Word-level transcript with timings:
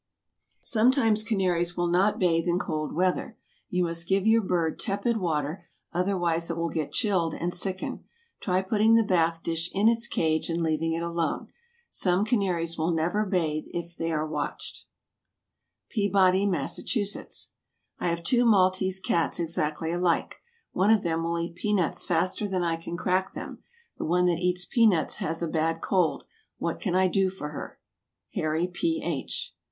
Sometimes 0.63 1.21
canaries 1.21 1.77
will 1.77 1.85
not 1.85 2.17
bathe 2.17 2.47
in 2.47 2.57
cold 2.57 2.91
weather. 2.91 3.37
You 3.69 3.83
must 3.83 4.07
give 4.07 4.25
your 4.25 4.41
bird 4.41 4.79
tepid 4.79 5.17
water, 5.17 5.67
otherwise 5.93 6.49
it 6.49 6.57
will 6.57 6.69
get 6.69 6.91
chilled, 6.91 7.35
and 7.35 7.53
sicken. 7.53 8.03
Try 8.39 8.63
putting 8.63 8.95
the 8.95 9.03
bath 9.03 9.43
dish 9.43 9.69
in 9.75 9.87
its 9.87 10.07
cage 10.07 10.49
and 10.49 10.63
leaving 10.63 10.93
it 10.93 11.03
alone. 11.03 11.49
Some 11.91 12.25
canaries 12.25 12.79
will 12.79 12.89
never 12.89 13.27
bathe 13.27 13.65
if 13.75 13.95
they 13.95 14.11
are 14.11 14.25
watched. 14.25 14.87
PEABODY, 15.91 16.47
MASSACHUSETTS. 16.47 17.51
I 17.99 18.07
have 18.07 18.23
two 18.23 18.43
Maltese 18.43 18.99
cats 18.99 19.39
exactly 19.39 19.91
alike. 19.91 20.37
One 20.71 20.89
of 20.89 21.03
them 21.03 21.23
will 21.23 21.37
eat 21.39 21.53
pea 21.53 21.73
nuts 21.73 22.03
faster 22.03 22.47
than 22.47 22.63
I 22.63 22.75
can 22.77 22.97
crack 22.97 23.33
them. 23.33 23.59
The 23.99 24.05
one 24.05 24.25
that 24.25 24.39
eats 24.39 24.65
pea 24.65 24.87
nuts 24.87 25.17
has 25.17 25.43
a 25.43 25.47
bad 25.47 25.79
cold. 25.79 26.23
What 26.57 26.79
can 26.79 26.95
I 26.95 27.07
do 27.07 27.29
for 27.29 27.49
her? 27.49 27.77
HARRY 28.33 28.65
P. 28.65 28.99
H. 29.03 29.53